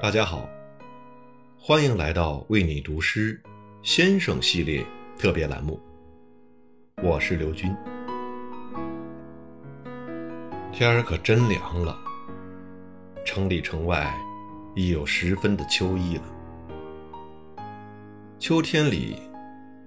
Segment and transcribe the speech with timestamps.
[0.00, 0.48] 大家好，
[1.58, 3.42] 欢迎来到为你读诗
[3.82, 4.86] 先生系列
[5.18, 5.80] 特别栏目，
[7.02, 7.74] 我是刘军。
[10.72, 11.98] 天儿可真凉了，
[13.24, 14.16] 城里城外
[14.76, 16.22] 已有十分的秋意了。
[18.38, 19.16] 秋天里，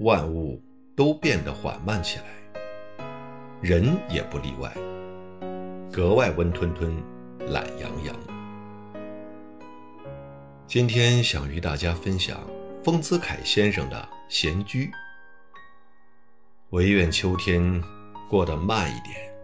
[0.00, 0.60] 万物
[0.96, 3.04] 都变得缓慢起来，
[3.62, 4.74] 人也不例外，
[5.92, 6.92] 格外温吞吞、
[7.52, 8.39] 懒洋洋。
[10.70, 12.48] 今天想与大家分享
[12.84, 13.96] 丰子恺先生的
[14.28, 14.86] 《闲居》，
[16.70, 17.82] 唯愿秋天
[18.28, 19.34] 过得慢一点，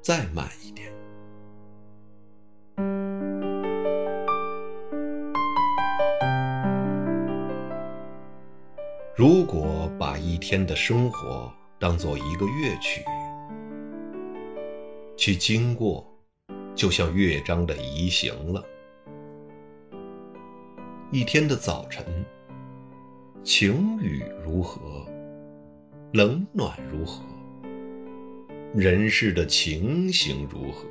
[0.00, 0.90] 再慢一点。
[9.14, 13.04] 如果把一天的生活当做一个乐曲，
[15.18, 16.02] 其经过
[16.74, 18.64] 就像乐章的移行了。
[21.10, 22.04] 一天的早晨，
[23.42, 25.06] 晴雨如何，
[26.12, 27.24] 冷暖如何，
[28.74, 30.84] 人世的情形如何，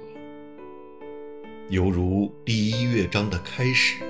[1.69, 4.03] 犹如第一乐章的开始，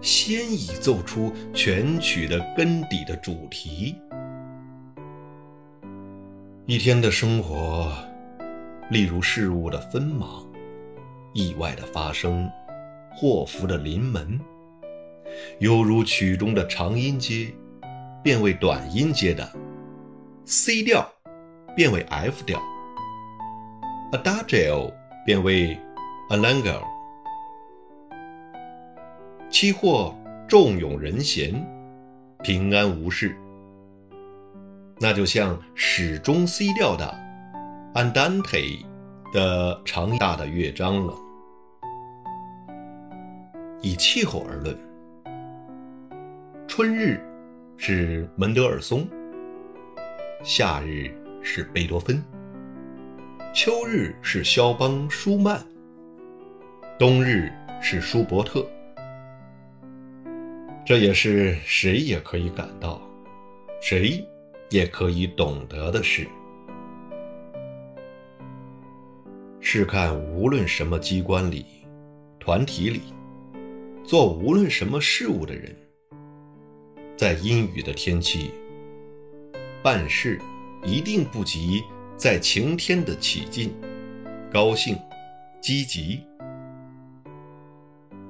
[0.00, 3.96] 先已奏出全曲的根底的主题。
[6.66, 7.92] 一天的生活，
[8.88, 10.46] 例如事物的纷忙，
[11.32, 12.48] 意外的发生，
[13.12, 14.38] 祸福的临门。
[15.58, 17.52] 犹如曲中的长音阶
[18.22, 19.50] 变为短音阶的
[20.44, 21.10] C 调，
[21.76, 22.60] 变为 F 调
[24.12, 24.92] ；Adagio
[25.24, 25.78] 变为
[26.28, 26.82] Allegro。
[29.50, 30.14] 期货
[30.48, 31.66] 众永人闲，
[32.42, 33.36] 平安无事。
[34.98, 37.18] 那就像始终 C 调的
[37.94, 38.84] Andante
[39.32, 41.14] 的长大的乐章了。
[43.82, 44.89] 以气候而论。
[46.72, 47.20] 春日
[47.76, 49.04] 是门德尔松，
[50.44, 52.22] 夏日是贝多芬，
[53.52, 55.60] 秋日是肖邦、舒曼，
[56.96, 57.50] 冬日
[57.82, 58.64] 是舒伯特。
[60.86, 63.02] 这也是谁也可以感到，
[63.82, 64.24] 谁
[64.68, 66.24] 也可以懂得的事。
[69.58, 71.66] 试看，无论什么机关里、
[72.38, 73.00] 团体里，
[74.04, 75.74] 做无论什么事物的人。
[77.20, 78.50] 在阴雨的天气，
[79.82, 80.40] 办事
[80.82, 81.84] 一定不及
[82.16, 83.74] 在晴天的起劲、
[84.50, 84.98] 高兴、
[85.60, 86.22] 积极。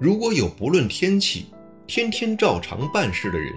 [0.01, 1.47] 如果有不论天气、
[1.87, 3.55] 天天照常办事的人，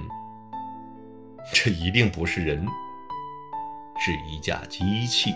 [1.51, 2.63] 这一定不是人，
[3.97, 5.31] 是一架机器。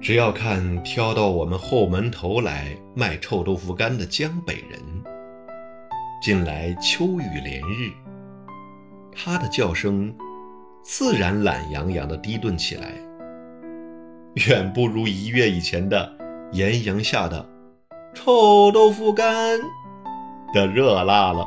[0.00, 4.85] 只要看挑到我们后门头来卖臭豆腐干的江北人。
[6.26, 7.92] 近来秋雨连日，
[9.14, 10.12] 它的叫声
[10.82, 12.94] 自然懒洋洋地低顿起来，
[14.48, 16.12] 远不如一月以前的
[16.50, 17.48] 炎阳下的
[18.12, 19.60] 臭豆腐干
[20.52, 21.46] 的热辣了。